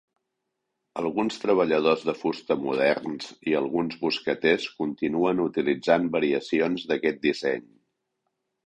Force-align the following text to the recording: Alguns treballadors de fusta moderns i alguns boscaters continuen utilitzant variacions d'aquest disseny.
Alguns 1.01 1.37
treballadors 1.43 2.05
de 2.07 2.15
fusta 2.21 2.57
moderns 2.63 3.29
i 3.51 3.55
alguns 3.61 4.01
boscaters 4.07 4.69
continuen 4.83 5.45
utilitzant 5.49 6.11
variacions 6.19 6.93
d'aquest 6.93 7.25
disseny. 7.31 7.67